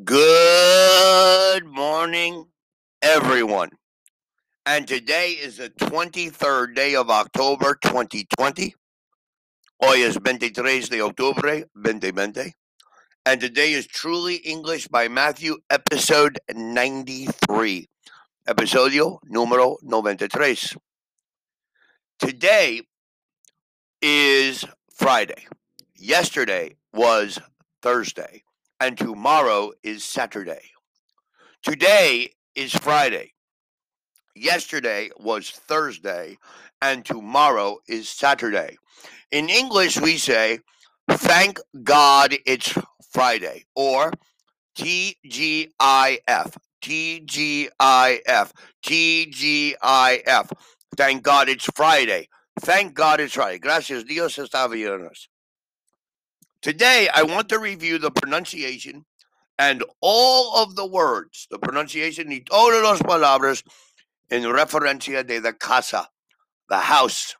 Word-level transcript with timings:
Good 0.00 1.66
morning, 1.66 2.46
everyone. 3.02 3.68
And 4.64 4.88
today 4.88 5.32
is 5.32 5.58
the 5.58 5.68
23rd 5.68 6.74
day 6.74 6.94
of 6.94 7.10
October 7.10 7.78
2020. 7.84 8.74
Hoy 9.82 10.02
es 10.02 10.14
23 10.14 10.88
de 10.88 11.02
octubre 11.02 11.66
2020. 11.76 12.54
And 13.26 13.38
today 13.38 13.74
is 13.74 13.86
Truly 13.86 14.36
English 14.36 14.88
by 14.88 15.08
Matthew, 15.08 15.58
episode 15.68 16.40
93. 16.50 17.86
Episodio 18.48 19.18
número 19.30 19.76
93. 19.82 20.74
Today 22.18 22.80
is 24.00 24.64
Friday. 24.94 25.46
Yesterday 25.94 26.76
was 26.94 27.38
Thursday. 27.82 28.42
And 28.82 28.98
tomorrow 28.98 29.70
is 29.84 30.02
Saturday. 30.02 30.72
Today 31.62 32.32
is 32.56 32.72
Friday. 32.72 33.32
Yesterday 34.34 35.10
was 35.20 35.50
Thursday. 35.50 36.36
And 36.80 37.04
tomorrow 37.04 37.78
is 37.86 38.08
Saturday. 38.08 38.76
In 39.30 39.48
English, 39.48 40.00
we 40.00 40.16
say, 40.16 40.58
Thank 41.08 41.60
God 41.84 42.34
it's 42.44 42.76
Friday 43.12 43.66
or 43.76 44.12
TGIF. 44.76 46.56
TGIF. 46.82 48.50
TGIF. 48.84 50.52
Thank 50.96 51.22
God 51.22 51.48
it's 51.48 51.68
Friday. 51.76 52.28
Thank 52.58 52.94
God 52.94 53.20
it's 53.20 53.34
Friday. 53.34 53.60
Gracias 53.60 54.02
Dios 54.02 54.38
está 54.38 54.68
viernes. 54.68 55.28
Today, 56.62 57.08
I 57.12 57.24
want 57.24 57.48
to 57.48 57.58
review 57.58 57.98
the 57.98 58.12
pronunciation 58.12 59.04
and 59.58 59.82
all 60.00 60.62
of 60.62 60.76
the 60.76 60.86
words, 60.86 61.48
the 61.50 61.58
pronunciation 61.58 62.30
y 62.30 62.44
todas 62.48 62.80
las 62.84 63.00
palabras 63.00 63.64
en 64.30 64.44
referencia 64.44 65.26
de 65.26 65.40
la 65.40 65.54
casa, 65.54 66.08
the 66.68 66.78
house. 66.78 67.34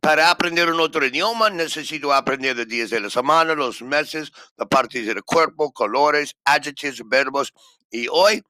Para 0.00 0.30
aprender 0.30 0.72
un 0.72 0.78
otro 0.78 1.04
idioma, 1.04 1.50
necesito 1.50 2.14
aprender 2.14 2.56
los 2.56 2.68
días 2.68 2.90
de 2.90 3.00
la 3.00 3.10
semana, 3.10 3.56
los 3.56 3.82
meses, 3.82 4.30
las 4.56 4.68
partes 4.68 5.04
del 5.04 5.24
cuerpo, 5.24 5.72
colores, 5.72 6.36
adjectives, 6.44 7.02
verbos, 7.04 7.52
y 7.90 8.06
hoy, 8.06 8.44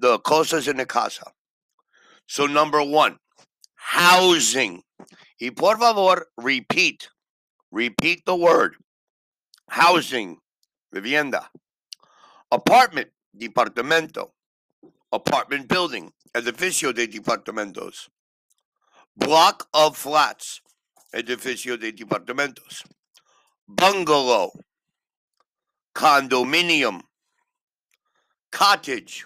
the 0.00 0.18
cosas 0.20 0.66
en 0.66 0.78
la 0.78 0.86
casa. 0.86 1.30
So, 2.26 2.46
number 2.46 2.80
one, 2.80 3.18
housing. 3.74 4.82
Y 5.38 5.50
por 5.50 5.78
favor, 5.78 6.30
repeat. 6.38 7.06
Repeat 7.70 8.24
the 8.24 8.34
word. 8.34 8.76
Housing, 9.68 10.38
vivienda. 10.92 11.48
Apartment, 12.50 13.08
departamento. 13.36 14.30
Apartment 15.12 15.68
building, 15.68 16.12
edificio 16.34 16.94
de 16.94 17.06
departamentos. 17.06 18.08
Block 19.16 19.66
of 19.72 19.96
flats, 19.96 20.60
edificio 21.14 21.78
de 21.78 21.92
departamentos. 21.92 22.84
Bungalow, 23.66 24.50
condominium. 25.94 27.02
Cottage, 28.50 29.24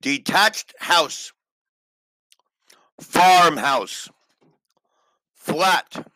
detached 0.00 0.74
house. 0.80 1.32
Farmhouse, 3.00 4.08
flat, 5.34 6.06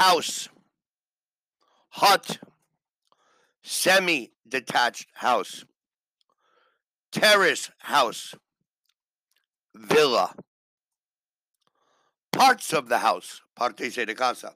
house, 0.00 0.48
hut, 1.90 2.38
semi 3.62 4.30
detached 4.48 5.06
house, 5.12 5.66
terrace 7.12 7.70
house, 7.80 8.34
villa, 9.74 10.34
parts 12.32 12.72
of 12.72 12.88
the 12.88 13.00
house, 13.00 13.42
partes 13.54 13.96
de 13.96 14.14
casa, 14.14 14.54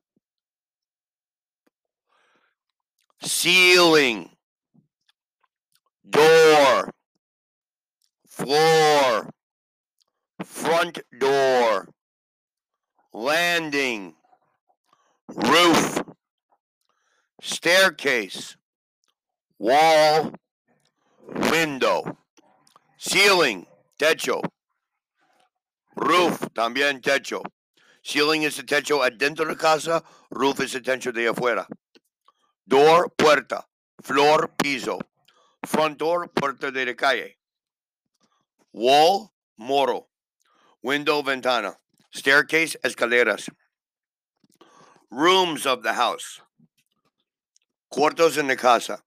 ceiling, 3.20 4.30
door, 6.08 6.90
floor, 8.26 9.28
front 10.42 11.00
door, 11.18 11.86
landing, 13.12 14.14
roof, 15.28 16.02
staircase, 17.40 18.56
wall, 19.58 20.32
window, 21.50 22.18
ceiling, 22.98 23.66
techo, 23.98 24.42
roof, 25.96 26.40
también 26.54 27.00
techo. 27.00 27.42
Ceiling 28.02 28.42
es 28.42 28.58
el 28.58 28.66
techo 28.66 29.02
adentro 29.02 29.46
de 29.46 29.56
casa, 29.56 30.04
roof 30.30 30.60
es 30.60 30.74
el 30.74 30.82
techo 30.82 31.10
de 31.12 31.28
afuera. 31.28 31.66
Door, 32.66 33.14
puerta, 33.16 33.66
floor, 34.02 34.54
piso. 34.56 34.98
Front 35.66 35.98
door, 35.98 36.30
puerta 36.30 36.70
de 36.70 36.84
la 36.84 36.94
calle. 36.94 37.38
Wall, 38.72 39.30
moro. 39.56 40.08
Window, 40.82 41.22
ventana. 41.22 41.78
Staircase, 42.12 42.78
escaleras. 42.82 43.50
Rooms 45.14 45.64
of 45.64 45.84
the 45.84 45.92
house. 45.92 46.40
Cuartos 47.92 48.36
en 48.36 48.48
la 48.48 48.56
casa. 48.56 48.98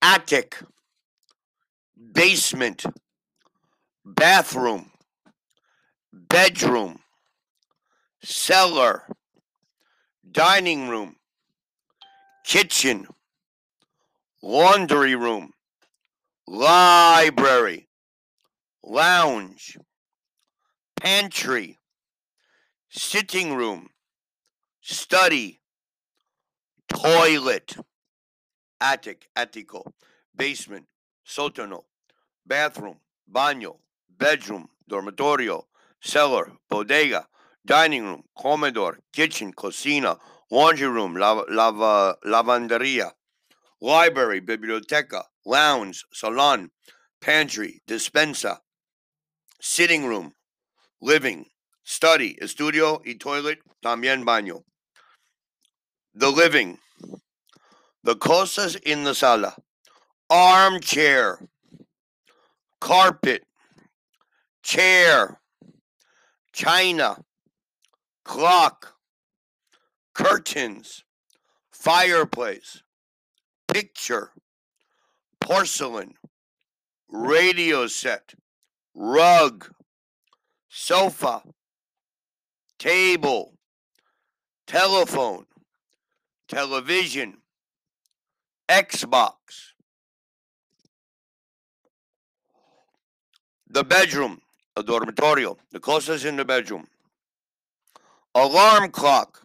Attic. 0.00 0.62
Basement. 2.12 2.84
Bathroom. 4.04 4.92
Bedroom. 6.12 7.00
Cellar. 8.22 9.02
Dining 10.30 10.88
room. 10.88 11.16
Kitchen. 12.44 13.08
Laundry 14.44 15.16
room. 15.16 15.50
Library. 16.46 17.88
Lounge. 18.84 19.76
Pantry. 20.94 21.80
Sitting 22.90 23.56
room. 23.56 23.88
Study. 24.82 25.60
Toilet 26.88 27.76
attic, 28.82 29.30
ático, 29.36 29.94
basement, 30.34 30.86
sótano, 31.24 31.84
bathroom, 32.44 32.98
baño, 33.32 33.78
bedroom, 34.08 34.68
dormitorio, 34.88 35.68
cellar, 36.00 36.52
bodega, 36.68 37.28
dining 37.64 38.02
room, 38.02 38.24
comedor, 38.36 38.98
kitchen, 39.12 39.52
cocina, 39.52 40.18
laundry 40.50 40.88
room, 40.88 41.14
lava, 41.14 41.44
lava, 41.48 42.16
lavanderia, 42.24 43.12
library, 43.80 44.40
biblioteca, 44.40 45.22
lounge, 45.46 46.04
salon, 46.12 46.68
pantry, 47.20 47.80
dispensa, 47.86 48.58
sitting 49.60 50.06
room, 50.06 50.32
living, 51.00 51.46
study, 51.84 52.36
estudio 52.42 53.00
y 53.06 53.14
toilet, 53.14 53.60
también 53.80 54.24
baño. 54.24 54.64
The 56.14 56.30
living, 56.30 56.78
the 58.04 58.16
cosas 58.16 58.76
in 58.76 59.04
the 59.04 59.14
sala. 59.14 59.56
Armchair. 60.28 61.38
Carpet. 62.80 63.44
Chair. 64.62 65.40
China. 66.52 67.24
Clock. 68.24 68.94
Curtains. 70.14 71.04
Fireplace. 71.70 72.82
Picture. 73.68 74.30
Porcelain. 75.40 76.14
Radio 77.08 77.86
set. 77.86 78.34
Rug. 78.94 79.70
Sofa. 80.68 81.42
Table. 82.78 83.54
Telephone. 84.66 85.46
Television 86.52 87.38
Xbox. 88.68 89.72
The 93.70 93.82
bedroom, 93.82 94.42
a 94.76 94.82
dormitorio, 94.82 95.56
the 95.70 95.80
cosas 95.80 96.26
in 96.26 96.36
the 96.36 96.44
bedroom. 96.44 96.88
Alarm 98.34 98.90
clock, 98.90 99.40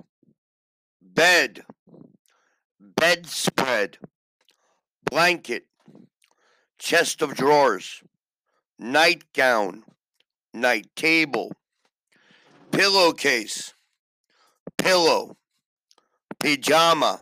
bed, 1.02 1.64
bedspread, 2.82 4.00
blanket, 5.10 5.64
chest 6.78 7.22
of 7.22 7.36
drawers, 7.36 8.04
nightgown, 8.80 9.86
night 10.54 10.88
table, 10.98 11.54
pillowcase, 12.72 13.76
pillow, 14.78 15.38
pajama, 16.40 17.20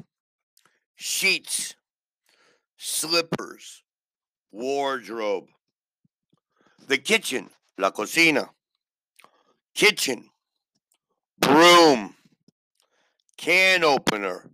sheets, 0.96 1.76
slippers, 2.78 3.84
wardrobe. 4.52 5.46
The 6.88 6.98
kitchen, 6.98 7.50
la 7.78 7.92
cocina. 7.92 8.50
Kitchen, 9.74 10.30
broom, 11.40 12.16
can 13.38 13.84
opener, 13.84 14.50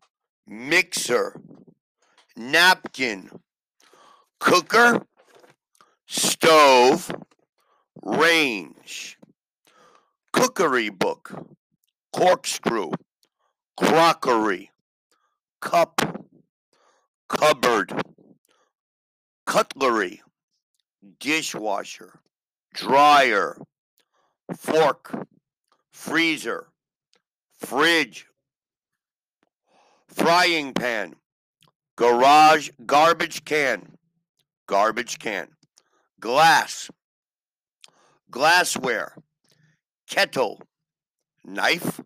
mixer, 0.47 1.39
napkin, 2.35 3.29
cooker, 4.39 5.05
stove, 6.07 7.11
range, 8.01 9.17
cookery 10.33 10.89
book, 10.89 11.31
corkscrew, 12.11 12.89
crockery, 13.81 14.69
cup, 15.59 15.99
cupboard, 17.27 17.91
cutlery, 19.45 20.21
dishwasher, 21.19 22.19
dryer, 22.73 23.57
fork, 24.55 25.27
freezer, 25.91 26.67
fridge, 27.59 28.27
frying 30.07 30.73
pan, 30.73 31.15
garage 31.95 32.69
garbage 32.85 33.43
can, 33.45 33.97
garbage 34.67 35.17
can, 35.17 35.47
glass, 36.19 36.89
glassware, 38.29 39.15
kettle, 40.07 40.61
knife, 41.43 41.99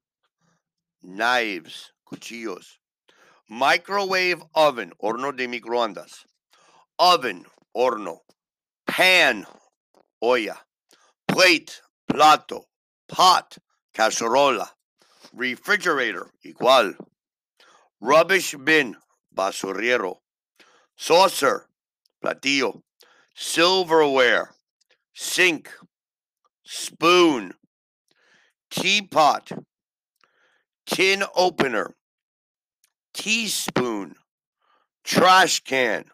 knives, 1.05 1.91
cuchillos, 2.05 2.79
microwave 3.49 4.41
oven, 4.53 4.91
horno 5.01 5.35
de 5.35 5.47
microondas, 5.47 6.25
oven, 6.97 7.45
horno, 7.75 8.19
pan, 8.87 9.45
olla, 10.21 10.57
plate, 11.27 11.81
plato, 12.07 12.65
pot, 13.07 13.57
cacerola, 13.93 14.67
refrigerator, 15.33 16.29
igual, 16.43 16.95
rubbish 18.01 18.55
bin, 18.63 18.95
basurero, 19.35 20.15
saucer, 20.97 21.67
platillo, 22.23 22.81
silverware, 23.35 24.49
sink, 25.13 25.69
spoon, 26.63 27.53
teapot, 28.71 29.51
tin 30.85 31.23
opener, 31.35 31.95
teaspoon, 33.13 34.15
trash 35.03 35.61
can, 35.61 36.05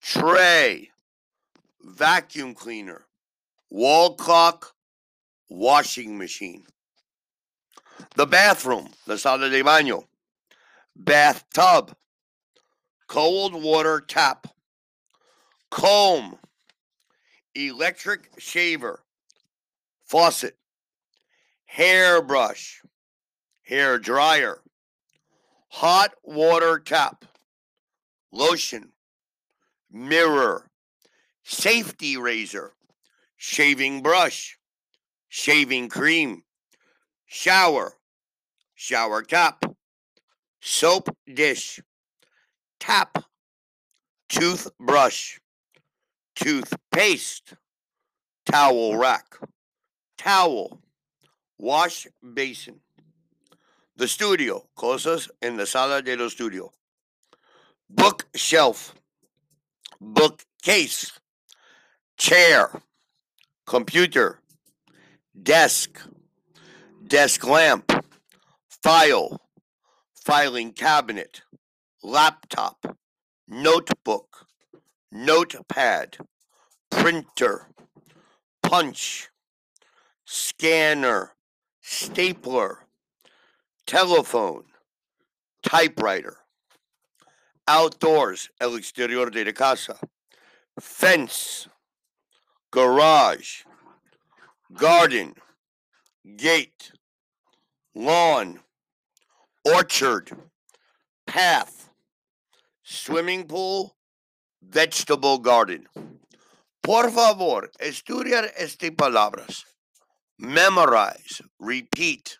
tray, 0.00 0.90
vacuum 1.82 2.54
cleaner, 2.54 3.06
wall 3.70 4.14
clock, 4.14 4.74
washing 5.48 6.18
machine. 6.18 6.64
The 8.16 8.26
bathroom, 8.26 8.90
the 9.06 9.18
sala 9.18 9.48
de 9.48 9.62
baño, 9.62 10.04
bathtub, 10.96 11.94
cold 13.06 13.54
water 13.62 14.00
tap, 14.00 14.48
comb, 15.70 16.38
electric 17.54 18.30
shaver, 18.38 19.00
faucet, 20.04 20.56
hairbrush, 21.66 22.82
hair 23.72 23.98
dryer, 23.98 24.60
hot 25.68 26.12
water 26.22 26.78
tap, 26.78 27.24
lotion, 28.30 28.90
mirror, 29.90 30.68
safety 31.42 32.18
razor, 32.18 32.74
shaving 33.38 34.02
brush, 34.02 34.58
shaving 35.30 35.88
cream, 35.88 36.42
shower, 37.24 37.94
shower 38.74 39.22
cap, 39.22 39.64
soap 40.60 41.08
dish, 41.32 41.80
tap, 42.78 43.24
toothbrush, 44.28 45.38
toothpaste, 46.36 47.54
towel 48.44 48.98
rack, 48.98 49.38
towel, 50.18 50.78
wash 51.56 52.06
basin. 52.34 52.78
The 53.94 54.08
studio, 54.08 54.68
cosas 54.74 55.28
en 55.42 55.58
la 55.58 55.66
sala 55.66 56.02
de 56.02 56.16
lo 56.16 56.26
estudio. 56.26 56.70
Bookshelf, 57.90 58.94
bookcase, 60.00 61.12
chair, 62.16 62.70
computer, 63.66 64.40
desk, 65.40 66.00
desk 67.06 67.46
lamp, 67.46 67.92
file, 68.82 69.38
filing 70.14 70.72
cabinet, 70.72 71.42
laptop, 72.02 72.96
notebook, 73.46 74.46
notepad, 75.12 76.16
printer, 76.90 77.68
punch, 78.62 79.28
scanner, 80.24 81.32
stapler, 81.82 82.86
telephone, 83.92 84.64
typewriter, 85.62 86.38
outdoors, 87.68 88.48
el 88.58 88.74
exterior 88.76 89.28
de 89.30 89.44
la 89.44 89.52
casa, 89.52 89.98
fence, 90.80 91.68
garage, 92.70 93.66
garden, 94.72 95.34
gate, 96.38 96.92
lawn, 97.94 98.60
orchard, 99.66 100.30
path, 101.26 101.90
swimming 102.82 103.44
pool, 103.44 103.94
vegetable 104.62 105.36
garden. 105.38 105.86
Por 106.82 107.10
favor, 107.10 107.70
estudiar 107.78 108.54
estas 108.56 108.96
palabras. 108.96 109.66
Memorize, 110.38 111.42
repeat, 111.60 112.38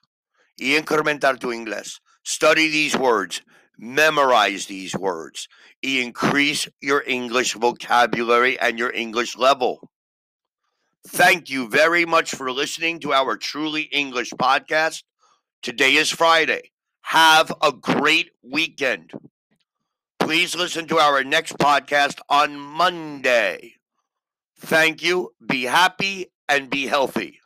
y 0.59 0.77
incrementar 0.79 1.39
tu 1.39 1.49
inglés. 1.53 2.01
Study 2.25 2.69
these 2.69 2.97
words, 2.97 3.43
memorize 3.79 4.67
these 4.67 4.95
words, 4.97 5.49
y 5.83 6.01
increase 6.01 6.69
your 6.81 7.03
English 7.07 7.55
vocabulary 7.55 8.59
and 8.59 8.79
your 8.79 8.93
English 8.93 9.37
level. 9.37 9.91
Thank 11.09 11.51
you 11.51 11.69
very 11.69 12.07
much 12.07 12.31
for 12.31 12.53
listening 12.53 13.01
to 13.01 13.13
our 13.13 13.37
Truly 13.37 13.83
English 13.93 14.31
podcast. 14.31 15.03
Today 15.61 15.95
is 15.95 16.11
Friday. 16.11 16.71
Have 17.03 17.53
a 17.61 17.73
great 17.73 18.31
weekend. 18.43 19.11
Please 20.21 20.55
listen 20.55 20.87
to 20.87 20.99
our 20.99 21.25
next 21.25 21.59
podcast 21.59 22.21
on 22.29 22.57
Monday. 22.57 23.75
Thank 24.59 25.03
you. 25.03 25.35
Be 25.45 25.65
happy 25.65 26.31
and 26.49 26.71
be 26.71 26.87
healthy. 26.87 27.42